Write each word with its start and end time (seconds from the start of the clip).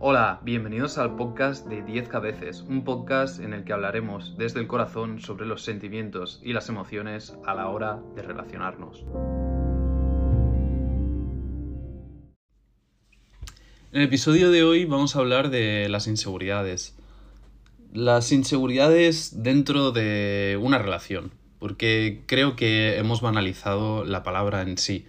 Hola, 0.00 0.38
bienvenidos 0.44 0.96
al 0.96 1.16
podcast 1.16 1.66
de 1.66 1.82
10 1.82 2.06
cabezas, 2.06 2.60
un 2.60 2.84
podcast 2.84 3.40
en 3.40 3.52
el 3.52 3.64
que 3.64 3.72
hablaremos 3.72 4.38
desde 4.38 4.60
el 4.60 4.68
corazón 4.68 5.20
sobre 5.20 5.44
los 5.44 5.64
sentimientos 5.64 6.40
y 6.44 6.52
las 6.52 6.68
emociones 6.68 7.34
a 7.44 7.52
la 7.56 7.68
hora 7.68 7.98
de 8.14 8.22
relacionarnos. 8.22 9.04
En 13.90 14.00
el 14.00 14.02
episodio 14.02 14.52
de 14.52 14.62
hoy 14.62 14.84
vamos 14.84 15.16
a 15.16 15.18
hablar 15.18 15.50
de 15.50 15.88
las 15.88 16.06
inseguridades. 16.06 16.96
Las 17.92 18.30
inseguridades 18.30 19.42
dentro 19.42 19.90
de 19.90 20.60
una 20.62 20.78
relación, 20.78 21.32
porque 21.58 22.22
creo 22.26 22.54
que 22.54 22.98
hemos 22.98 23.20
banalizado 23.20 24.04
la 24.04 24.22
palabra 24.22 24.62
en 24.62 24.78
sí. 24.78 25.08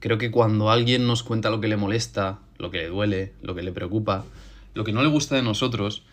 Creo 0.00 0.18
que 0.18 0.30
cuando 0.30 0.70
alguien 0.70 1.06
nos 1.06 1.22
cuenta 1.22 1.50
lo 1.50 1.60
que 1.60 1.68
le 1.68 1.76
molesta, 1.76 2.38
lo 2.58 2.70
que 2.70 2.78
le 2.78 2.88
duele, 2.88 3.32
lo 3.42 3.54
que 3.54 3.62
le 3.62 3.72
preocupa, 3.72 4.24
lo 4.74 4.84
que 4.84 4.92
no 4.92 5.02
le 5.02 5.08
gusta 5.08 5.34
de 5.36 5.42
nosotros, 5.42 6.04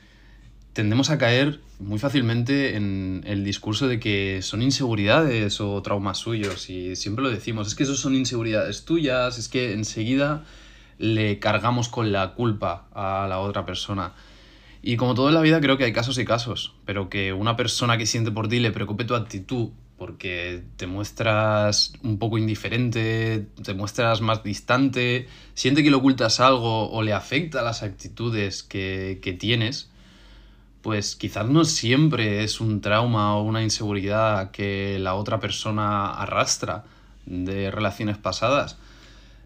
tendemos 0.74 1.10
a 1.10 1.18
caer 1.18 1.62
muy 1.80 2.00
fácilmente 2.00 2.76
en 2.76 3.24
el 3.26 3.44
discurso 3.44 3.88
de 3.88 4.00
que 4.00 4.42
son 4.42 4.62
inseguridades 4.62 5.62
o 5.62 5.82
traumas 5.82 6.18
suyos 6.18 6.70
y 6.70 6.96
siempre 6.96 7.24
lo 7.24 7.30
decimos, 7.30 7.68
es 7.68 7.76
que 7.76 7.84
eso 7.84 7.96
son 7.96 8.16
inseguridades 8.16 8.86
tuyas, 8.86 9.38
es 9.38 9.48
que 9.48 9.74
enseguida 9.74 10.44
le 10.98 11.40
cargamos 11.40 11.88
con 11.90 12.12
la 12.12 12.34
culpa 12.34 12.88
a 12.94 13.28
la 13.30 13.40
otra 13.40 13.66
persona. 13.66 14.14
Y 14.82 14.98
como 14.98 15.16
todo 15.16 15.30
en 15.30 15.36
la 15.36 15.42
vida 15.42 15.62
creo 15.62 15.78
que 15.78 15.84
hay 15.84 15.94
casos 15.94 16.18
y 16.18 16.26
casos, 16.26 16.74
pero 16.86 17.10
que 17.10 17.34
una 17.34 17.56
persona 17.56 17.98
que 17.98 18.06
siente 18.06 18.32
por 18.32 18.48
ti 18.48 18.60
le 18.60 18.72
preocupe 18.72 19.06
tu 19.06 19.16
actitud 19.16 19.70
porque 19.98 20.64
te 20.76 20.88
muestras 20.88 21.94
un 22.04 22.20
poco 22.20 22.38
indiferente, 22.38 23.48
te 23.64 23.74
muestras 23.74 24.22
más 24.22 24.44
distante, 24.44 25.28
siente 25.54 25.84
que 25.84 25.90
le 25.90 25.96
ocultas 25.96 26.40
algo 26.40 26.92
o 26.92 27.02
le 27.02 27.14
afecta 27.14 27.62
las 27.62 27.82
actitudes 27.82 28.64
que, 28.64 29.20
que 29.22 29.34
tienes, 29.34 29.90
pues 30.82 31.16
quizás 31.16 31.48
no 31.48 31.64
siempre 31.66 32.44
es 32.44 32.60
un 32.60 32.82
trauma 32.82 33.38
o 33.38 33.44
una 33.44 33.64
inseguridad 33.64 34.52
que 34.52 35.00
la 35.00 35.16
otra 35.16 35.40
persona 35.40 36.12
arrastra 36.14 36.84
de 37.26 37.72
relaciones 37.72 38.18
pasadas, 38.18 38.78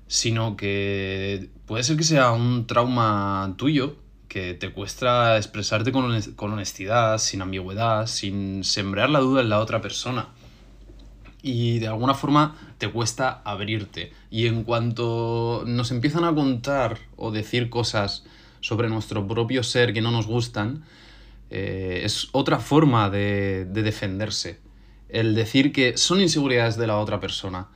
sino 0.07 0.57
que 0.57 1.49
puede 1.67 1.83
ser 1.83 1.95
que 1.95 2.03
sea 2.03 2.31
un 2.31 2.65
trauma 2.65 3.53
tuyo 3.57 3.97
que 4.27 4.53
te 4.53 4.71
cuesta 4.71 5.37
expresarte 5.37 5.91
con 5.91 6.53
honestidad, 6.53 7.17
sin 7.19 7.41
ambigüedad, 7.41 8.07
sin 8.07 8.63
sembrar 8.63 9.09
la 9.09 9.19
duda 9.19 9.41
en 9.41 9.49
la 9.49 9.59
otra 9.59 9.81
persona 9.81 10.29
y 11.41 11.79
de 11.79 11.87
alguna 11.87 12.13
forma 12.13 12.55
te 12.77 12.89
cuesta 12.89 13.41
abrirte. 13.43 14.11
Y 14.29 14.47
en 14.47 14.63
cuanto 14.63 15.63
nos 15.65 15.91
empiezan 15.91 16.23
a 16.23 16.33
contar 16.33 16.99
o 17.15 17.31
decir 17.31 17.69
cosas 17.69 18.23
sobre 18.61 18.89
nuestro 18.89 19.27
propio 19.27 19.63
ser 19.63 19.93
que 19.93 20.01
no 20.01 20.11
nos 20.11 20.27
gustan, 20.27 20.83
eh, 21.49 22.01
es 22.03 22.29
otra 22.31 22.59
forma 22.59 23.09
de, 23.09 23.65
de 23.65 23.83
defenderse. 23.83 24.59
El 25.07 25.33
decir 25.33 25.71
que 25.71 25.97
son 25.97 26.21
inseguridades 26.21 26.77
de 26.77 26.87
la 26.87 26.97
otra 26.97 27.19
persona. 27.19 27.67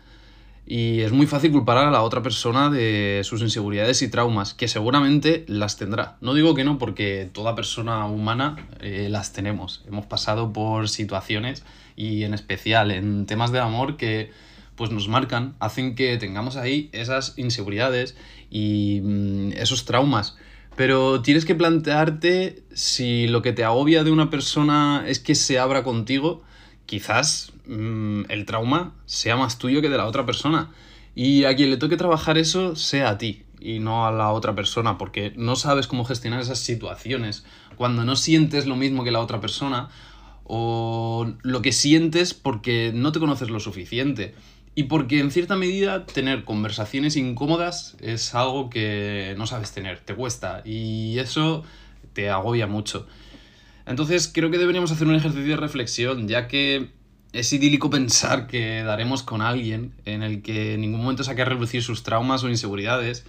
Y 0.66 1.02
es 1.02 1.12
muy 1.12 1.28
fácil 1.28 1.52
culpar 1.52 1.78
a 1.78 1.92
la 1.92 2.04
otra 2.04 2.22
persona 2.22 2.70
de 2.70 3.22
sus 3.24 3.42
inseguridades 3.42 4.02
y 4.02 4.10
traumas, 4.10 4.54
que 4.54 4.70
seguramente 4.70 5.44
las 5.48 5.78
tendrá. 5.78 6.18
No 6.22 6.34
digo 6.34 6.56
que 6.56 6.64
no, 6.64 6.78
porque 6.78 7.30
toda 7.32 7.54
persona 7.54 8.06
humana 8.06 8.56
eh, 8.80 9.08
las 9.10 9.34
tenemos. 9.34 9.84
Hemos 9.88 10.06
pasado 10.06 10.54
por 10.54 10.88
situaciones 10.88 11.66
y 11.98 12.24
en 12.24 12.34
especial 12.34 12.92
en 12.92 13.26
temas 13.26 13.52
de 13.52 13.60
amor 13.60 13.98
que 13.98 14.32
pues 14.76 14.90
nos 14.90 15.08
marcan, 15.08 15.54
hacen 15.60 15.96
que 15.96 16.18
tengamos 16.18 16.56
ahí 16.56 16.90
esas 16.94 17.38
inseguridades 17.38 18.16
y 18.50 19.02
mm, 19.04 19.52
esos 19.54 19.86
traumas. 19.86 20.38
Pero 20.76 21.22
tienes 21.22 21.46
que 21.46 21.56
plantearte 21.56 22.64
si 22.74 23.28
lo 23.28 23.42
que 23.42 23.52
te 23.52 23.64
agobia 23.64 24.04
de 24.04 24.12
una 24.12 24.30
persona 24.30 25.04
es 25.08 25.20
que 25.20 25.36
se 25.36 25.60
abra 25.60 25.84
contigo 25.84 26.42
quizás 26.86 27.52
mm, 27.68 28.24
el 28.30 28.46
trauma 28.46 28.94
sea 29.06 29.36
más 29.36 29.58
tuyo 29.58 29.82
que 29.82 29.90
de 29.90 29.98
la 29.98 30.08
otra 30.08 30.26
persona. 30.26 30.72
Y 31.16 31.44
a 31.44 31.56
quien 31.56 31.70
le 31.70 31.78
toque 31.78 31.98
trabajar 31.98 32.38
eso 32.38 32.76
sea 32.76 33.10
a 33.10 33.18
ti 33.18 33.44
y 33.60 33.80
no 33.80 34.06
a 34.06 34.12
la 34.12 34.32
otra 34.32 34.56
persona, 34.56 34.98
porque 34.98 35.32
no 35.36 35.56
sabes 35.56 35.88
cómo 35.88 36.06
gestionar 36.06 36.42
esas 36.42 36.60
situaciones. 36.60 37.46
Cuando 37.78 38.04
no 38.04 38.16
sientes 38.16 38.66
lo 38.66 38.76
mismo 38.76 39.04
que 39.04 39.12
la 39.12 39.22
otra 39.22 39.40
persona, 39.40 39.90
o 40.44 41.34
lo 41.42 41.62
que 41.62 41.72
sientes 41.72 42.34
porque 42.34 42.92
no 42.94 43.12
te 43.12 43.20
conoces 43.20 43.50
lo 43.50 43.60
suficiente. 43.60 44.36
Y 44.76 44.84
porque 44.84 45.20
en 45.20 45.30
cierta 45.30 45.56
medida 45.56 46.06
tener 46.06 46.46
conversaciones 46.46 47.16
incómodas 47.16 47.96
es 48.02 48.34
algo 48.34 48.70
que 48.70 49.36
no 49.38 49.46
sabes 49.46 49.72
tener, 49.72 50.00
te 50.00 50.16
cuesta. 50.16 50.62
Y 50.66 51.20
eso 51.20 51.64
te 52.14 52.30
agobia 52.30 52.68
mucho. 52.68 53.08
Entonces 53.86 54.32
creo 54.34 54.50
que 54.50 54.58
deberíamos 54.58 54.92
hacer 54.92 55.08
un 55.08 55.16
ejercicio 55.16 55.50
de 55.50 55.58
reflexión, 55.58 56.28
ya 56.28 56.48
que 56.48 56.92
es 57.34 57.52
idílico 57.52 57.90
pensar 57.90 58.48
que 58.48 58.84
daremos 58.84 59.24
con 59.24 59.42
alguien 59.42 59.94
en 60.06 60.24
el 60.24 60.42
que 60.42 60.76
en 60.76 60.82
ningún 60.82 61.02
momento 61.02 61.24
saque 61.24 61.42
a 61.42 61.46
reducir 61.46 61.82
sus 61.82 62.04
traumas 62.04 62.44
o 62.44 62.50
inseguridades 62.50 63.26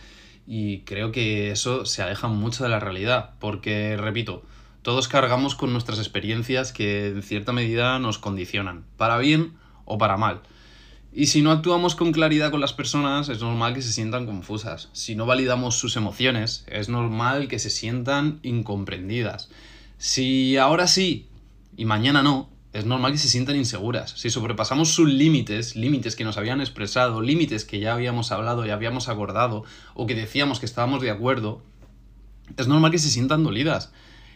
y 0.47 0.81
creo 0.81 1.11
que 1.11 1.51
eso 1.51 1.87
se 1.87 2.03
aleja 2.03 2.29
mucho 2.29 2.65
de 2.65 2.71
la 2.71 2.81
realidad, 2.81 3.31
porque, 3.41 3.97
repito, 3.97 4.43
todos 4.83 5.09
cargamos 5.09 5.55
con 5.55 5.73
nuestras 5.73 5.99
experiencias 5.99 6.73
que 6.73 7.09
en 7.09 7.23
cierta 7.23 7.53
medida 7.53 7.99
nos 7.99 8.19
condicionan, 8.19 8.85
para 8.99 9.17
bien 9.17 9.55
o 9.87 9.97
para 9.97 10.19
mal. 10.19 10.43
Y 11.17 11.27
si 11.27 11.43
no 11.43 11.53
actuamos 11.53 11.95
con 11.95 12.13
claridad 12.13 12.51
con 12.51 12.61
las 12.61 12.73
personas, 12.73 13.29
es 13.29 13.41
normal 13.41 13.73
que 13.73 13.83
se 13.83 13.93
sientan 13.93 14.27
confusas. 14.27 14.91
Si 14.93 15.15
no 15.15 15.27
validamos 15.27 15.77
sus 15.79 15.97
emociones, 15.97 16.67
es 16.67 16.89
normal 16.89 17.49
que 17.49 17.61
se 17.61 17.71
sientan 17.71 18.41
incomprendidas. 18.43 19.49
Si 19.99 20.57
ahora 20.57 20.87
sí 20.87 21.29
y 21.77 21.85
mañana 21.85 22.23
no, 22.23 22.51
es 22.73 22.85
normal 22.85 23.13
que 23.13 23.19
se 23.19 23.29
sientan 23.29 23.57
inseguras. 23.57 24.11
Si 24.17 24.31
sobrepasamos 24.31 24.89
sus 24.89 25.09
límites, 25.09 25.77
límites 25.77 26.17
que 26.17 26.25
nos 26.25 26.37
habían 26.37 26.61
expresado, 26.61 27.23
límites 27.23 27.65
que 27.65 27.79
ya 27.79 27.95
habíamos 27.95 28.33
hablado 28.33 28.67
y 28.67 28.71
habíamos 28.71 29.09
acordado, 29.09 29.65
o 29.95 30.07
que 30.07 30.15
decíamos 30.17 30.59
que 30.59 30.67
estábamos 30.67 31.01
de 31.01 31.11
acuerdo, 31.11 31.63
es 32.57 32.67
normal 32.67 32.91
que 32.91 32.99
se 32.99 33.11
sientan 33.11 33.45
dolidas. 33.45 33.93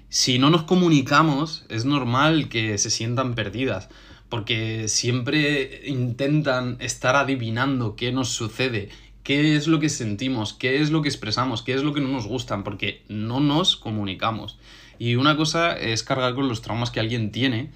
Si 0.09 0.39
no 0.39 0.51
nos 0.51 0.63
comunicamos, 0.63 1.67
es 1.69 1.85
normal 1.85 2.49
que 2.49 2.79
se 2.79 2.91
sientan 2.91 3.35
perdidas, 3.35 3.89
porque 4.29 4.87
siempre 4.89 5.83
intentan 5.87 6.77
estar 6.81 7.17
adivinando 7.17 7.97
qué 7.97 8.13
nos 8.13 8.29
sucede, 8.29 8.91
qué 9.23 9.57
es 9.57 9.69
lo 9.69 9.81
que 9.81 9.89
sentimos, 9.89 10.53
qué 10.55 10.81
es 10.81 10.91
lo 10.91 11.03
que 11.03 11.09
expresamos, 11.09 11.63
qué 11.63 11.75
es 11.75 11.83
lo 11.83 11.93
que 11.93 12.01
no 12.01 12.09
nos 12.09 12.27
gustan, 12.27 12.65
porque 12.65 13.03
no 13.09 13.41
nos 13.41 13.77
comunicamos. 13.77 14.59
Y 14.99 15.17
una 15.17 15.37
cosa 15.37 15.77
es 15.77 16.03
cargar 16.03 16.35
con 16.35 16.49
los 16.49 16.63
traumas 16.63 16.91
que 16.91 17.01
alguien 17.01 17.31
tiene 17.31 17.71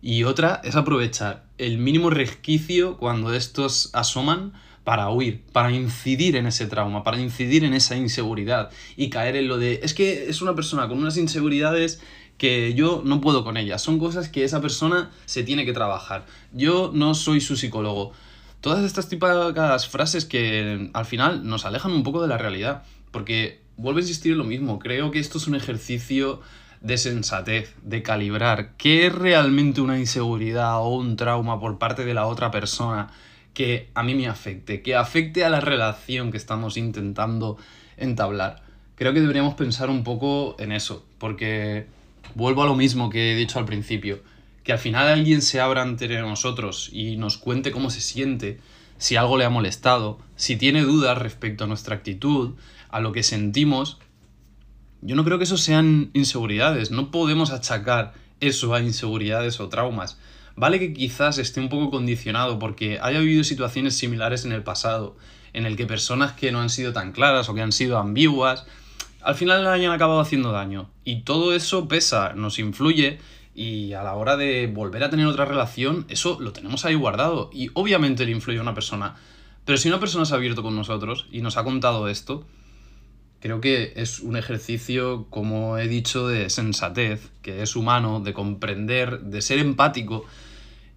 y 0.00 0.24
otra 0.24 0.60
es 0.64 0.74
aprovechar 0.74 1.44
el 1.58 1.78
mínimo 1.78 2.10
resquicio 2.10 2.96
cuando 2.96 3.32
estos 3.34 3.90
asoman 3.92 4.52
para 4.84 5.08
huir, 5.10 5.42
para 5.52 5.70
incidir 5.70 6.34
en 6.36 6.46
ese 6.46 6.66
trauma, 6.66 7.04
para 7.04 7.20
incidir 7.20 7.64
en 7.64 7.74
esa 7.74 7.96
inseguridad 7.96 8.70
y 8.96 9.10
caer 9.10 9.36
en 9.36 9.48
lo 9.48 9.58
de, 9.58 9.80
es 9.82 9.94
que 9.94 10.28
es 10.28 10.42
una 10.42 10.54
persona 10.54 10.88
con 10.88 10.98
unas 10.98 11.16
inseguridades 11.16 12.00
que 12.36 12.74
yo 12.74 13.02
no 13.04 13.20
puedo 13.20 13.44
con 13.44 13.56
ellas, 13.56 13.82
son 13.82 14.00
cosas 14.00 14.28
que 14.28 14.42
esa 14.42 14.60
persona 14.60 15.12
se 15.26 15.44
tiene 15.44 15.64
que 15.64 15.72
trabajar. 15.72 16.26
Yo 16.52 16.90
no 16.92 17.14
soy 17.14 17.40
su 17.40 17.56
psicólogo. 17.56 18.12
Todas 18.62 18.84
estas 18.84 19.08
típicas 19.08 19.88
frases 19.88 20.24
que 20.24 20.88
al 20.92 21.04
final 21.04 21.44
nos 21.44 21.64
alejan 21.64 21.90
un 21.90 22.04
poco 22.04 22.22
de 22.22 22.28
la 22.28 22.38
realidad, 22.38 22.84
porque 23.10 23.60
vuelvo 23.76 23.98
a 23.98 24.02
insistir 24.02 24.30
en 24.30 24.38
lo 24.38 24.44
mismo, 24.44 24.78
creo 24.78 25.10
que 25.10 25.18
esto 25.18 25.38
es 25.38 25.48
un 25.48 25.56
ejercicio 25.56 26.40
de 26.80 26.96
sensatez, 26.96 27.74
de 27.82 28.04
calibrar 28.04 28.76
qué 28.76 29.06
es 29.06 29.12
realmente 29.12 29.80
una 29.80 29.98
inseguridad 29.98 30.78
o 30.78 30.90
un 30.90 31.16
trauma 31.16 31.58
por 31.58 31.78
parte 31.78 32.04
de 32.04 32.14
la 32.14 32.28
otra 32.28 32.52
persona 32.52 33.10
que 33.52 33.90
a 33.94 34.04
mí 34.04 34.14
me 34.14 34.28
afecte, 34.28 34.80
que 34.80 34.94
afecte 34.94 35.44
a 35.44 35.50
la 35.50 35.60
relación 35.60 36.30
que 36.30 36.36
estamos 36.36 36.76
intentando 36.76 37.58
entablar. 37.96 38.62
Creo 38.94 39.12
que 39.12 39.20
deberíamos 39.20 39.54
pensar 39.54 39.90
un 39.90 40.04
poco 40.04 40.54
en 40.60 40.70
eso, 40.70 41.04
porque 41.18 41.86
vuelvo 42.36 42.62
a 42.62 42.66
lo 42.66 42.76
mismo 42.76 43.10
que 43.10 43.32
he 43.32 43.34
dicho 43.34 43.58
al 43.58 43.64
principio, 43.64 44.20
que 44.64 44.72
al 44.72 44.78
final 44.78 45.08
alguien 45.08 45.42
se 45.42 45.60
abra 45.60 45.82
ante 45.82 46.08
nosotros 46.20 46.90
y 46.92 47.16
nos 47.16 47.38
cuente 47.38 47.72
cómo 47.72 47.90
se 47.90 48.00
siente, 48.00 48.60
si 48.98 49.16
algo 49.16 49.36
le 49.36 49.44
ha 49.44 49.50
molestado, 49.50 50.20
si 50.36 50.56
tiene 50.56 50.82
dudas 50.82 51.18
respecto 51.18 51.64
a 51.64 51.66
nuestra 51.66 51.96
actitud, 51.96 52.54
a 52.88 53.00
lo 53.00 53.12
que 53.12 53.22
sentimos, 53.22 53.98
yo 55.00 55.16
no 55.16 55.24
creo 55.24 55.38
que 55.38 55.44
eso 55.44 55.56
sean 55.56 56.10
inseguridades, 56.12 56.92
no 56.92 57.10
podemos 57.10 57.50
achacar 57.50 58.14
eso 58.38 58.74
a 58.74 58.80
inseguridades 58.80 59.58
o 59.58 59.68
traumas. 59.68 60.18
Vale 60.54 60.78
que 60.78 60.92
quizás 60.92 61.38
esté 61.38 61.60
un 61.60 61.68
poco 61.68 61.90
condicionado 61.90 62.58
porque 62.58 63.00
haya 63.02 63.18
vivido 63.18 63.42
situaciones 63.42 63.96
similares 63.96 64.44
en 64.44 64.52
el 64.52 64.62
pasado, 64.62 65.16
en 65.52 65.66
el 65.66 65.76
que 65.76 65.86
personas 65.86 66.32
que 66.32 66.52
no 66.52 66.60
han 66.60 66.70
sido 66.70 66.92
tan 66.92 67.12
claras 67.12 67.48
o 67.48 67.54
que 67.54 67.62
han 67.62 67.72
sido 67.72 67.98
ambiguas, 67.98 68.66
al 69.22 69.34
final 69.34 69.66
hayan 69.66 69.92
acabado 69.92 70.20
haciendo 70.20 70.52
daño. 70.52 70.90
Y 71.04 71.22
todo 71.22 71.54
eso 71.54 71.88
pesa, 71.88 72.34
nos 72.34 72.58
influye 72.58 73.18
y 73.54 73.92
a 73.92 74.02
la 74.02 74.14
hora 74.14 74.36
de 74.36 74.66
volver 74.66 75.04
a 75.04 75.10
tener 75.10 75.26
otra 75.26 75.44
relación, 75.44 76.06
eso 76.08 76.38
lo 76.40 76.52
tenemos 76.52 76.84
ahí 76.84 76.94
guardado. 76.94 77.50
Y 77.52 77.70
obviamente 77.74 78.24
le 78.24 78.32
influye 78.32 78.58
a 78.58 78.62
una 78.62 78.74
persona. 78.74 79.16
Pero 79.64 79.78
si 79.78 79.88
una 79.88 80.00
persona 80.00 80.24
se 80.24 80.34
ha 80.34 80.36
abierto 80.36 80.62
con 80.62 80.74
nosotros 80.74 81.26
y 81.30 81.40
nos 81.40 81.56
ha 81.56 81.64
contado 81.64 82.08
esto, 82.08 82.46
creo 83.40 83.60
que 83.60 83.92
es 83.96 84.20
un 84.20 84.36
ejercicio, 84.36 85.26
como 85.28 85.78
he 85.78 85.88
dicho, 85.88 86.28
de 86.28 86.48
sensatez, 86.50 87.30
que 87.42 87.62
es 87.62 87.76
humano, 87.76 88.20
de 88.20 88.32
comprender, 88.32 89.20
de 89.20 89.42
ser 89.42 89.58
empático 89.58 90.24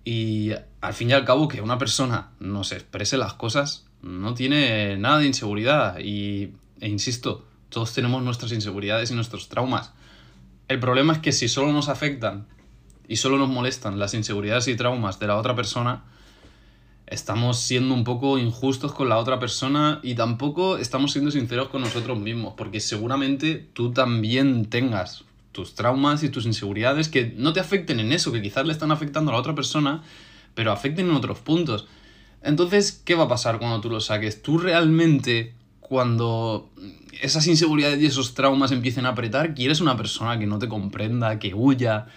y 0.05 0.51
al 0.81 0.93
fin 0.93 1.09
y 1.09 1.13
al 1.13 1.25
cabo 1.25 1.47
que 1.47 1.61
una 1.61 1.79
persona 1.79 2.29
nos 2.39 2.71
exprese 2.71 3.17
las 3.17 3.33
cosas 3.33 3.85
no 4.03 4.35
tiene 4.35 4.97
nada 4.97 5.17
de 5.17 5.25
inseguridad 5.25 5.97
y, 5.99 6.53
e 6.79 6.87
insisto, 6.87 7.43
todos 7.69 7.91
tenemos 7.93 8.21
nuestras 8.21 8.51
inseguridades 8.51 9.09
y 9.09 9.15
nuestros 9.15 9.49
traumas. 9.49 9.93
El 10.67 10.79
problema 10.79 11.13
es 11.13 11.19
que 11.19 11.31
si 11.31 11.47
solo 11.47 11.71
nos 11.71 11.89
afectan 11.89 12.47
y 13.07 13.17
solo 13.17 13.37
nos 13.37 13.49
molestan 13.49 13.99
las 13.99 14.13
inseguridades 14.13 14.67
y 14.67 14.75
traumas 14.75 15.19
de 15.19 15.27
la 15.27 15.37
otra 15.37 15.55
persona, 15.55 16.03
estamos 17.07 17.59
siendo 17.59 17.93
un 17.93 18.03
poco 18.03 18.39
injustos 18.39 18.91
con 18.91 19.09
la 19.09 19.17
otra 19.17 19.39
persona 19.39 19.99
y 20.01 20.15
tampoco 20.15 20.77
estamos 20.77 21.11
siendo 21.11 21.29
sinceros 21.29 21.69
con 21.69 21.81
nosotros 21.81 22.19
mismos, 22.19 22.55
porque 22.57 22.79
seguramente 22.79 23.69
tú 23.73 23.91
también 23.91 24.65
tengas 24.65 25.23
tus 25.51 25.75
traumas 25.75 26.23
y 26.23 26.29
tus 26.29 26.45
inseguridades 26.45 27.09
que 27.09 27.33
no 27.37 27.53
te 27.53 27.59
afecten 27.59 27.99
en 27.99 28.11
eso, 28.11 28.31
que 28.31 28.41
quizás 28.41 28.65
le 28.65 28.73
están 28.73 28.91
afectando 28.91 29.31
a 29.31 29.35
la 29.35 29.39
otra 29.39 29.55
persona, 29.55 30.03
pero 30.55 30.71
afecten 30.71 31.09
en 31.09 31.15
otros 31.15 31.39
puntos. 31.39 31.87
Entonces, 32.41 33.01
¿qué 33.05 33.15
va 33.15 33.25
a 33.25 33.29
pasar 33.29 33.59
cuando 33.59 33.81
tú 33.81 33.89
lo 33.89 34.01
saques? 34.01 34.41
Tú 34.41 34.57
realmente, 34.57 35.53
cuando 35.87 36.71
esas 37.21 37.45
inseguridades 37.47 38.01
y 38.01 38.07
esos 38.07 38.33
traumas 38.33 38.71
empiecen 38.71 39.05
a 39.05 39.09
apretar, 39.09 39.53
quieres 39.53 39.81
una 39.81 39.95
persona 39.95 40.39
que 40.39 40.47
no 40.47 40.57
te 40.57 40.67
comprenda, 40.67 41.37
que 41.37 41.53
huya, 41.53 42.07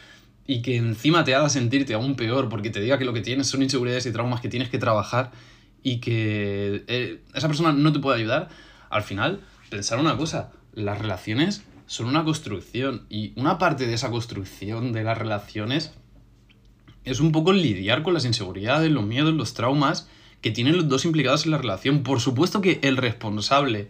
y 0.46 0.62
que 0.62 0.76
encima 0.76 1.24
te 1.24 1.34
haga 1.34 1.50
sentirte 1.50 1.92
aún 1.92 2.16
peor 2.16 2.48
porque 2.48 2.70
te 2.70 2.80
diga 2.80 2.98
que 2.98 3.04
lo 3.04 3.12
que 3.12 3.20
tienes 3.20 3.48
son 3.48 3.62
inseguridades 3.62 4.06
y 4.06 4.12
traumas 4.12 4.40
que 4.40 4.48
tienes 4.48 4.70
que 4.70 4.78
trabajar 4.78 5.30
y 5.82 5.98
que 5.98 6.84
eh, 6.88 7.20
esa 7.34 7.48
persona 7.48 7.70
no 7.72 7.92
te 7.92 7.98
puede 7.98 8.18
ayudar, 8.18 8.48
al 8.88 9.02
final, 9.02 9.42
pensar 9.68 10.00
una 10.00 10.16
cosa, 10.16 10.50
las 10.72 10.98
relaciones 10.98 11.64
son 11.86 12.06
una 12.06 12.24
construcción 12.24 13.04
y 13.10 13.34
una 13.36 13.58
parte 13.58 13.86
de 13.86 13.92
esa 13.92 14.10
construcción 14.10 14.92
de 14.92 15.04
las 15.04 15.18
relaciones 15.18 15.92
es 17.04 17.20
un 17.20 17.30
poco 17.30 17.52
lidiar 17.52 18.02
con 18.02 18.14
las 18.14 18.24
inseguridades, 18.24 18.90
los 18.90 19.04
miedos, 19.04 19.34
los 19.34 19.52
traumas 19.52 20.08
que 20.40 20.50
tienen 20.50 20.76
los 20.76 20.88
dos 20.88 21.04
implicados 21.04 21.44
en 21.44 21.52
la 21.52 21.58
relación. 21.58 22.02
Por 22.02 22.20
supuesto 22.20 22.60
que 22.60 22.78
el 22.82 22.96
responsable 22.96 23.88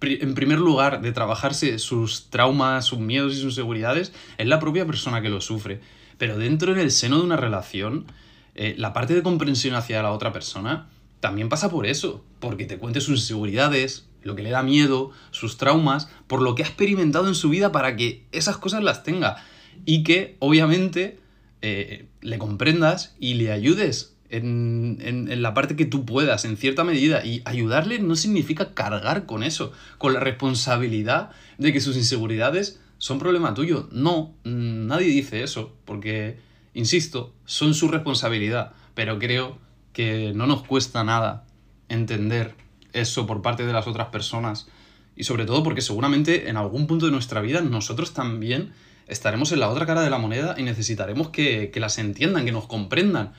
en 0.00 0.34
primer 0.34 0.58
lugar, 0.58 1.00
de 1.00 1.12
trabajarse 1.12 1.78
sus 1.78 2.30
traumas, 2.30 2.84
sus 2.84 2.98
miedos 2.98 3.34
y 3.34 3.40
sus 3.40 3.54
seguridades, 3.54 4.12
es 4.38 4.46
la 4.46 4.60
propia 4.60 4.86
persona 4.86 5.20
que 5.22 5.28
lo 5.28 5.40
sufre. 5.40 5.80
Pero 6.18 6.38
dentro 6.38 6.72
en 6.72 6.78
el 6.78 6.90
seno 6.90 7.18
de 7.18 7.24
una 7.24 7.36
relación, 7.36 8.06
eh, 8.54 8.74
la 8.78 8.92
parte 8.92 9.14
de 9.14 9.22
comprensión 9.22 9.74
hacia 9.74 10.02
la 10.02 10.12
otra 10.12 10.32
persona 10.32 10.88
también 11.20 11.48
pasa 11.48 11.68
por 11.68 11.86
eso, 11.86 12.24
porque 12.38 12.64
te 12.64 12.78
cuente 12.78 13.00
sus 13.00 13.20
inseguridades, 13.20 14.06
lo 14.22 14.36
que 14.36 14.42
le 14.42 14.50
da 14.50 14.62
miedo, 14.62 15.10
sus 15.32 15.56
traumas, 15.56 16.08
por 16.26 16.42
lo 16.42 16.54
que 16.54 16.62
ha 16.62 16.66
experimentado 16.66 17.26
en 17.26 17.34
su 17.34 17.48
vida 17.48 17.72
para 17.72 17.96
que 17.96 18.24
esas 18.30 18.56
cosas 18.56 18.84
las 18.84 19.02
tenga 19.02 19.44
y 19.84 20.04
que 20.04 20.36
obviamente 20.38 21.18
eh, 21.60 22.06
le 22.20 22.38
comprendas 22.38 23.16
y 23.18 23.34
le 23.34 23.50
ayudes 23.50 24.16
en, 24.30 24.98
en, 25.00 25.42
la 25.42 25.54
parte 25.54 25.76
que 25.76 25.84
tú 25.84 26.04
puedas, 26.04 26.44
en 26.44 26.56
cierta 26.56 26.84
medida. 26.84 27.24
Y 27.24 27.42
ayudarle 27.44 27.98
no 27.98 28.16
significa 28.16 28.74
cargar 28.74 29.26
con 29.26 29.42
eso, 29.42 29.72
con 29.98 30.12
la 30.12 30.20
responsabilidad 30.20 31.30
de 31.58 31.72
que 31.72 31.80
sus 31.80 31.96
inseguridades 31.96 32.80
son 32.98 33.18
problema 33.18 33.54
tuyo. 33.54 33.88
No, 33.92 34.34
nadie 34.44 35.08
dice 35.08 35.42
eso, 35.42 35.72
porque, 35.84 36.38
insisto, 36.74 37.32
son 37.44 37.74
su 37.74 37.88
responsabilidad. 37.88 38.72
Pero 38.94 39.18
creo 39.18 39.58
que 39.92 40.32
no 40.34 40.46
nos 40.46 40.62
cuesta 40.64 41.04
nada 41.04 41.44
entender 41.88 42.54
eso 42.92 43.26
por 43.26 43.42
parte 43.42 43.66
de 43.66 43.72
las 43.72 43.86
otras 43.86 44.08
personas. 44.08 44.68
Y 45.16 45.24
sobre 45.24 45.46
todo 45.46 45.62
porque 45.62 45.80
seguramente 45.80 46.48
en 46.48 46.56
algún 46.56 46.86
punto 46.86 47.06
de 47.06 47.12
nuestra 47.12 47.40
vida 47.40 47.60
nosotros 47.60 48.14
también 48.14 48.72
estaremos 49.08 49.50
en 49.52 49.60
la 49.60 49.68
otra 49.68 49.86
cara 49.86 50.02
de 50.02 50.10
la 50.10 50.18
moneda 50.18 50.54
y 50.56 50.62
necesitaremos 50.62 51.30
que, 51.30 51.70
que 51.72 51.80
las 51.80 51.98
entiendan, 51.98 52.44
que 52.44 52.52
nos 52.52 52.66
comprendan. 52.66 53.32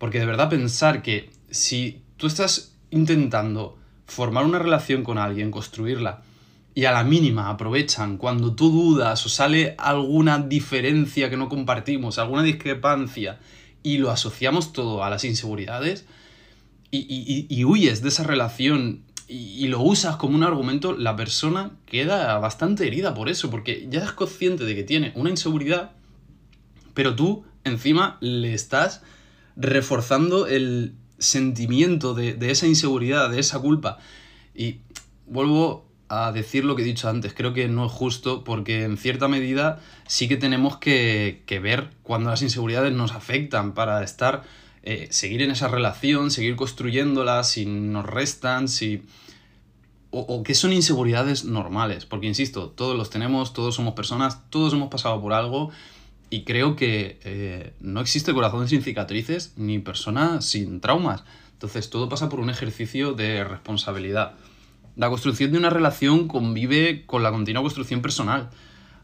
Porque 0.00 0.18
de 0.18 0.24
verdad 0.24 0.48
pensar 0.48 1.02
que 1.02 1.28
si 1.50 2.00
tú 2.16 2.26
estás 2.26 2.74
intentando 2.90 3.76
formar 4.06 4.46
una 4.46 4.58
relación 4.58 5.04
con 5.04 5.18
alguien, 5.18 5.50
construirla, 5.50 6.22
y 6.74 6.86
a 6.86 6.92
la 6.92 7.04
mínima 7.04 7.50
aprovechan 7.50 8.16
cuando 8.16 8.54
tú 8.54 8.70
dudas 8.70 9.26
o 9.26 9.28
sale 9.28 9.74
alguna 9.76 10.38
diferencia 10.38 11.28
que 11.28 11.36
no 11.36 11.50
compartimos, 11.50 12.18
alguna 12.18 12.42
discrepancia, 12.42 13.40
y 13.82 13.98
lo 13.98 14.10
asociamos 14.10 14.72
todo 14.72 15.04
a 15.04 15.10
las 15.10 15.24
inseguridades, 15.24 16.06
y, 16.90 17.62
huyes 17.64 18.00
de 18.00 18.08
esa 18.08 18.24
relación 18.24 19.02
y, 19.28 19.68
lo 19.68 19.82
usas 19.82 20.16
como 20.16 20.34
un 20.34 20.44
argumento, 20.44 20.96
la 20.96 21.14
persona 21.14 21.72
queda 21.84 22.38
bastante 22.38 22.86
herida 22.86 23.12
por 23.12 23.28
eso, 23.28 23.50
porque 23.50 23.86
ya 23.90 24.02
es 24.02 24.12
consciente 24.12 24.64
de 24.64 24.74
que 24.74 24.82
tiene 24.82 25.12
una 25.14 25.28
inseguridad, 25.28 25.92
pero 26.94 27.14
tú 27.14 27.44
encima 27.64 28.16
le 28.22 28.54
estás 28.54 29.02
reforzando 29.60 30.46
el 30.46 30.94
sentimiento 31.18 32.14
de, 32.14 32.36
esa 32.50 32.66
inseguridad, 32.66 33.30
de 33.30 33.40
esa 33.40 33.58
culpa. 33.60 33.98
Y 34.54 34.78
vuelvo 35.26 35.86
a 36.08 36.32
decir 36.32 36.64
lo 36.64 36.74
que 36.74 36.82
he 36.82 36.84
dicho 36.84 37.08
antes, 37.08 37.34
creo 37.34 37.52
que 37.52 37.68
no 37.68 37.86
es 37.86 37.92
justo 37.92 38.42
porque 38.42 38.82
en 38.82 38.96
cierta 38.96 39.28
medida 39.28 39.80
sí 40.08 40.26
que 40.26 40.36
tenemos 40.36 40.78
que, 40.78 41.44
ver 41.62 41.90
cuando 42.02 42.30
las 42.30 42.42
inseguridades 42.42 42.92
nos 42.92 43.12
afectan 43.12 43.74
para 43.74 44.02
estar, 44.02 44.42
eh, 44.82 45.06
seguir 45.10 45.42
en 45.42 45.52
esa 45.52 45.68
relación, 45.68 46.30
seguir 46.30 46.56
construyéndola, 46.56 47.44
si 47.44 47.66
nos 47.66 48.04
restan, 48.04 48.66
si... 48.68 49.02
O, 50.12 50.22
o, 50.22 50.42
que 50.42 50.56
son 50.56 50.72
inseguridades 50.72 51.44
normales, 51.44 52.04
porque 52.04 52.26
insisto, 52.26 52.70
todos 52.70 52.96
los 52.96 53.10
tenemos, 53.10 53.52
todos 53.52 53.76
somos 53.76 53.94
personas, 53.94 54.50
todos 54.50 54.72
hemos 54.72 54.88
pasado 54.88 55.20
por 55.20 55.32
algo 55.32 55.70
y 56.30 56.44
creo 56.44 56.76
que 56.76 57.18
eh, 57.24 57.74
no 57.80 58.00
existe 58.00 58.32
corazón 58.32 58.68
sin 58.68 58.82
cicatrices 58.82 59.52
ni 59.56 59.80
persona 59.80 60.40
sin 60.40 60.80
traumas. 60.80 61.24
Entonces 61.52 61.90
todo 61.90 62.08
pasa 62.08 62.28
por 62.28 62.38
un 62.38 62.48
ejercicio 62.48 63.12
de 63.12 63.42
responsabilidad. 63.42 64.34
La 64.96 65.08
construcción 65.08 65.50
de 65.50 65.58
una 65.58 65.70
relación 65.70 66.28
convive 66.28 67.04
con 67.04 67.24
la 67.24 67.32
continua 67.32 67.62
construcción 67.62 68.00
personal. 68.00 68.50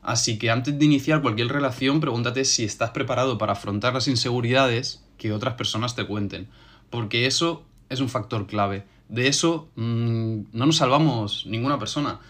Así 0.03 0.39
que 0.39 0.51
antes 0.51 0.79
de 0.79 0.85
iniciar 0.85 1.21
cualquier 1.21 1.49
relación, 1.49 2.01
pregúntate 2.01 2.45
si 2.45 2.65
estás 2.65 2.91
preparado 2.91 3.39
para 3.39 3.55
afrontar 3.55 3.93
las 3.93 4.07
inseguridades 4.07 5.05
que 5.19 5.33
otras 5.33 5.55
personas 5.55 5.97
te 5.97 6.07
cuenten. 6.07 6.47
Porque 6.91 7.27
eso 7.27 7.65
es 7.89 8.01
un 8.01 8.09
factor 8.09 8.47
clave. 8.47 8.85
De 9.09 9.27
eso 9.27 9.69
mm, 9.75 10.43
no 10.53 10.67
nos 10.67 10.77
salvamos 10.77 11.45
ninguna 11.47 11.79
persona. 11.79 12.21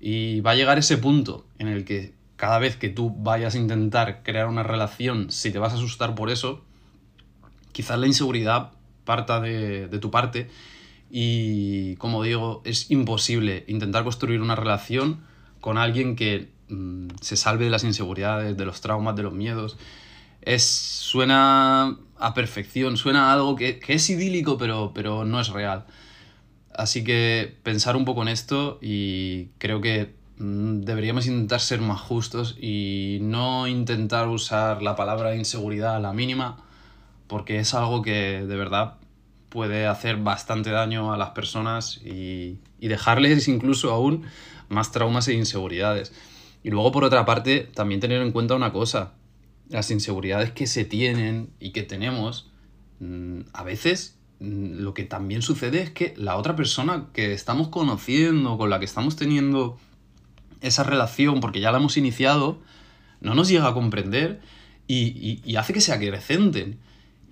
Y 0.00 0.40
va 0.40 0.52
a 0.52 0.54
llegar 0.54 0.78
ese 0.78 0.96
punto 0.96 1.44
en 1.58 1.68
el 1.68 1.84
que 1.84 2.14
cada 2.42 2.58
vez 2.58 2.74
que 2.74 2.88
tú 2.88 3.14
vayas 3.16 3.54
a 3.54 3.58
intentar 3.58 4.24
crear 4.24 4.48
una 4.48 4.64
relación, 4.64 5.30
si 5.30 5.52
te 5.52 5.60
vas 5.60 5.74
a 5.74 5.76
asustar 5.76 6.16
por 6.16 6.28
eso, 6.28 6.64
quizás 7.70 8.00
la 8.00 8.08
inseguridad 8.08 8.72
parta 9.04 9.40
de, 9.40 9.86
tu 10.00 10.10
parte 10.10 10.50
y, 11.08 11.94
como 11.98 12.20
digo, 12.24 12.60
es 12.64 12.90
imposible 12.90 13.64
intentar 13.68 14.02
construir 14.02 14.40
una 14.40 14.56
relación 14.56 15.20
con 15.60 15.78
alguien 15.78 16.16
que 16.16 16.50
mm, 16.68 17.10
se 17.20 17.36
salve 17.36 17.66
de 17.66 17.70
las 17.70 17.84
inseguridades, 17.84 18.56
de 18.56 18.64
los 18.64 18.80
traumas, 18.80 19.14
de 19.14 19.22
los 19.22 19.32
miedos. 19.32 19.78
Es, 20.40 20.64
suena 20.64 21.96
a 22.18 22.34
perfección, 22.34 22.96
suena 22.96 23.30
a 23.30 23.34
algo 23.34 23.54
que, 23.54 23.78
que 23.78 23.92
es 23.92 24.10
idílico, 24.10 24.58
pero, 24.58 24.90
pero 24.92 25.24
no 25.24 25.40
es 25.40 25.46
real. 25.50 25.84
Así 26.74 27.04
que 27.04 27.56
pensar 27.62 27.94
un 27.94 28.04
poco 28.04 28.22
en 28.22 28.28
esto 28.28 28.80
y 28.82 29.50
creo 29.58 29.80
que 29.80 30.20
deberíamos 30.38 31.26
intentar 31.26 31.60
ser 31.60 31.80
más 31.80 32.00
justos 32.00 32.56
y 32.60 33.18
no 33.20 33.68
intentar 33.68 34.28
usar 34.28 34.82
la 34.82 34.96
palabra 34.96 35.36
inseguridad 35.36 35.96
a 35.96 36.00
la 36.00 36.12
mínima, 36.12 36.58
porque 37.26 37.58
es 37.58 37.74
algo 37.74 38.02
que 38.02 38.44
de 38.44 38.56
verdad 38.56 38.96
puede 39.52 39.86
hacer 39.86 40.16
bastante 40.16 40.70
daño 40.70 41.12
a 41.12 41.18
las 41.18 41.30
personas 41.30 42.00
y, 42.04 42.58
dejarles 42.80 43.46
incluso 43.48 43.92
aún 43.92 44.24
más 44.68 44.90
traumas 44.90 45.28
e 45.28 45.34
inseguridades. 45.34 46.12
Y 46.64 46.70
luego, 46.70 46.90
por 46.90 47.04
otra 47.04 47.24
parte, 47.24 47.70
también 47.74 48.00
tener 48.00 48.22
en 48.22 48.32
cuenta 48.32 48.54
una 48.54 48.72
cosa, 48.72 49.12
las 49.68 49.90
inseguridades 49.90 50.52
que 50.52 50.66
se 50.66 50.84
tienen 50.84 51.50
y 51.60 51.70
que 51.70 51.82
tenemos, 51.82 52.50
mm, 53.00 53.40
a 53.52 53.62
veces 53.62 54.18
mm, 54.40 54.80
lo 54.80 54.94
que 54.94 55.04
también 55.04 55.42
sucede 55.42 55.82
es 55.82 55.90
que 55.90 56.14
la 56.16 56.36
otra 56.36 56.56
persona 56.56 57.08
que 57.12 57.32
estamos 57.32 57.68
conociendo, 57.68 58.58
con 58.58 58.70
la 58.70 58.78
que 58.78 58.84
estamos 58.86 59.16
teniendo 59.16 59.78
esa 60.62 60.84
relación, 60.84 61.40
porque 61.40 61.60
ya 61.60 61.72
la 61.72 61.78
hemos 61.78 61.96
iniciado, 61.96 62.60
no 63.20 63.34
nos 63.34 63.48
llega 63.48 63.68
a 63.68 63.74
comprender 63.74 64.40
y, 64.86 65.56
hace 65.56 65.72
que 65.72 65.80
se 65.80 65.92
acrecenten. 65.92 66.78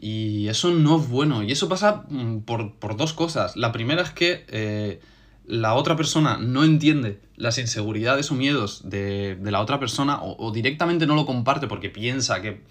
Y 0.03 0.49
eso 0.49 0.71
no 0.71 0.99
es 0.99 1.09
bueno. 1.09 1.43
Y 1.43 1.53
eso 1.53 1.69
pasa 1.69 2.05
mm, 2.09 2.41
por, 2.41 2.97
dos 2.97 3.13
cosas. 3.13 3.57
La 3.57 3.71
primera 3.73 4.03
es 4.03 4.11
que 4.11 4.47
eh, 4.49 5.01
la 5.47 5.75
otra 5.75 5.97
persona 5.97 6.39
no 6.39 6.65
entiende 6.65 7.21
las 7.37 7.59
inseguridades 7.59 8.31
o 8.31 8.35
miedos 8.35 8.89
de, 8.89 9.37
la 9.43 9.61
otra 9.61 9.81
persona 9.81 10.21
o, 10.23 10.53
directamente 10.53 11.07
no 11.07 11.17
lo 11.17 11.27
comparte 11.27 11.67
porque 11.67 11.91
piensa 11.91 12.41
que 12.41 12.63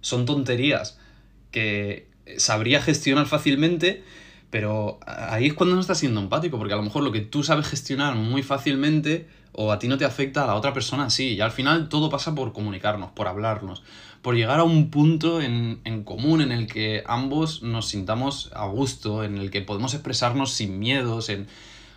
son 0.00 0.24
tonterías 0.24 0.98
que 1.50 2.08
sabría 2.36 2.80
gestionar 2.82 3.26
fácilmente, 3.26 4.04
Pero 4.50 4.98
ahí 5.06 5.46
es 5.46 5.54
cuando 5.54 5.74
no 5.74 5.80
estás 5.80 5.98
siendo 5.98 6.20
empático, 6.20 6.58
porque 6.58 6.72
a 6.72 6.76
lo 6.76 6.82
mejor 6.82 7.02
lo 7.02 7.12
que 7.12 7.20
tú 7.20 7.42
sabes 7.42 7.66
gestionar 7.66 8.14
muy 8.14 8.42
fácilmente 8.42 9.28
o 9.52 9.72
a 9.72 9.78
ti 9.78 9.88
no 9.88 9.98
te 9.98 10.04
afecta, 10.04 10.44
a 10.44 10.46
la 10.46 10.54
otra 10.54 10.72
persona 10.72 11.10
sí. 11.10 11.34
Y 11.34 11.40
al 11.40 11.50
final 11.50 11.88
todo 11.88 12.08
pasa 12.08 12.34
por 12.34 12.52
comunicarnos, 12.52 13.10
por 13.10 13.28
hablarnos, 13.28 13.82
por 14.22 14.36
llegar 14.36 14.60
a 14.60 14.64
un 14.64 14.90
punto 14.90 15.42
en, 15.42 15.80
en, 15.84 16.04
común 16.04 16.40
en 16.40 16.52
el 16.52 16.66
que 16.66 17.02
ambos 17.06 17.62
nos 17.62 17.88
sintamos 17.88 18.50
a 18.54 18.66
gusto, 18.66 19.24
en 19.24 19.36
el 19.36 19.50
que 19.50 19.60
podemos 19.60 19.94
expresarnos 19.94 20.52
sin 20.52 20.78
miedos, 20.78 21.28
en... 21.28 21.46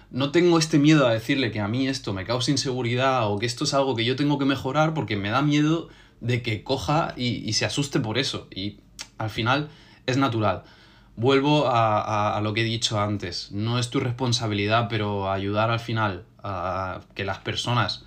No 0.09 0.31
tengo 0.31 0.57
este 0.57 0.77
miedo 0.77 1.07
a 1.07 1.13
decirle 1.13 1.51
que 1.51 1.61
a 1.61 1.69
mí 1.69 1.87
esto 1.87 2.11
me 2.11 2.25
causa 2.25 2.51
inseguridad 2.51 3.31
o 3.31 3.39
que 3.39 3.45
esto 3.45 3.63
es 3.63 3.73
algo 3.73 3.95
que 3.95 4.03
yo 4.03 4.17
tengo 4.17 4.37
que 4.37 4.43
mejorar 4.43 4.93
porque 4.93 5.15
me 5.15 5.29
da 5.29 5.41
miedo 5.41 5.87
de 6.19 6.41
que 6.41 6.65
coja 6.65 7.13
y, 7.15 7.47
y 7.47 7.53
se 7.53 7.63
asuste 7.63 8.01
por 8.01 8.17
eso. 8.17 8.47
Y 8.53 8.79
al 9.17 9.29
final 9.29 9.69
es 10.07 10.17
natural. 10.17 10.63
Vuelvo 11.15 11.67
a, 11.67 12.37
a, 12.37 12.41
lo 12.41 12.53
que 12.53 12.61
he 12.61 12.63
dicho 12.63 12.99
antes. 12.99 13.51
No 13.51 13.77
es 13.79 13.89
tu 13.89 13.99
responsabilidad, 13.99 14.87
pero 14.89 15.31
ayudar 15.31 15.69
al 15.69 15.79
final 15.79 16.25
a 16.43 17.01
que 17.13 17.23
las 17.23 17.39
personas 17.39 18.05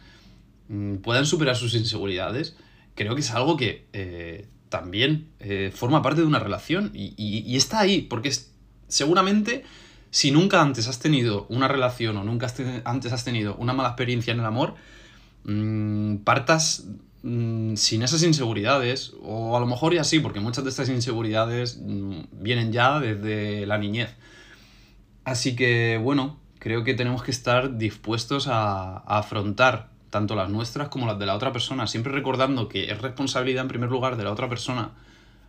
mm, 0.69 0.97
puedan 0.97 1.27
superar 1.27 1.57
sus 1.57 1.75
inseguridades, 1.75 2.57
creo 2.95 3.15
que 3.15 3.21
es 3.21 3.31
algo 3.31 3.57
que 3.57 3.87
eh, 3.93 4.49
también 4.69 5.29
eh, 5.41 5.71
forma 5.75 6.03
parte 6.03 6.21
de 6.21 6.27
una 6.27 6.39
relación 6.39 6.91
y, 6.95 7.15
y, 7.17 7.57
está 7.57 7.81
ahí, 7.81 8.03
porque 8.03 8.33
seguramente 8.89 9.65
si 10.11 10.31
nunca 10.31 10.61
antes 10.61 10.89
has 10.89 10.99
tenido 10.99 11.47
una 11.49 11.69
relación 11.69 12.17
o 12.17 12.25
nunca 12.25 12.53
antes 12.85 13.13
has 13.13 13.25
tenido 13.25 13.57
una 13.57 13.73
mala 13.73 13.91
experiencia 13.91 14.33
en 14.33 14.41
el 14.41 14.47
amor, 14.47 14.75
mmm, 15.45 16.17
partas 16.19 16.87
Mm, 17.27 17.77
sin 17.77 18.03
esas 18.03 18.23
inseguridades, 18.23 19.15
o 19.23 19.57
a 19.57 19.61
lo 19.61 19.65
mejor 19.65 19.95
ya 19.95 20.05
sí, 20.05 20.21
porque 20.21 20.41
muchas 20.41 20.63
de 20.63 20.69
estas 20.69 20.91
inseguridades 20.91 21.79
mm, 21.83 22.25
vienen 22.33 22.71
ya 22.71 23.01
desde 23.01 23.65
la 23.67 23.79
niñez. 23.79 24.15
Así 25.25 25.57
que 25.57 25.99
bueno, 26.03 26.39
creo 26.59 26.85
que 26.85 26.93
tenemos 26.93 27.23
que 27.23 27.31
estar 27.31 27.79
dispuestos 27.79 28.47
a, 28.47 28.99
a 28.99 29.19
afrontar 29.19 29.89
tanto 30.11 30.37
las 30.37 30.51
nuestras 30.51 30.89
como 30.91 31.07
las 31.07 31.19
de 31.19 31.25
la 31.25 31.35
otra 31.35 31.51
persona, 31.51 31.87
siempre 31.87 32.13
recordando 32.13 32.69
que 32.69 32.91
es 32.93 33.01
responsabilidad 33.01 33.63
en 33.63 33.69
primer 33.69 33.91
lugar 33.91 34.19
de 34.19 34.25
la 34.25 34.31
otra 34.31 34.51
persona, 34.51 34.91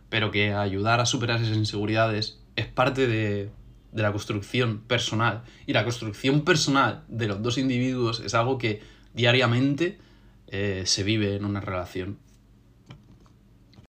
pero 0.08 0.30
que 0.30 0.54
ayudar 0.54 1.00
a 1.00 1.06
superar 1.06 1.42
esas 1.42 1.58
inseguridades 1.58 2.40
es 2.56 2.66
parte 2.68 3.06
de, 3.06 3.50
de 3.92 4.02
la 4.02 4.12
construcción 4.12 4.78
personal. 4.78 5.42
Y 5.66 5.74
la 5.74 5.84
construcción 5.84 6.40
personal 6.40 7.04
de 7.08 7.26
los 7.28 7.42
dos 7.42 7.58
individuos 7.58 8.20
es 8.20 8.32
algo 8.32 8.56
que 8.56 8.80
diariamente 9.12 9.98
eh, 10.48 10.82
se 10.86 11.02
vive 11.02 11.36
en 11.36 11.44
una 11.44 11.60
relación. 11.60 12.18